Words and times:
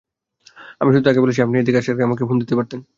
আমি 0.81 0.89
শুধু 0.93 1.05
তাঁকে 1.05 1.23
বলেছি, 1.23 1.39
আপনি 1.41 1.55
এদিকে 1.57 1.79
আসার 1.81 1.93
আগে 1.95 2.03
আমাকে 2.03 2.23
ফোন 2.29 2.37
দিতে 2.41 2.55
পারতেন। 2.59 2.81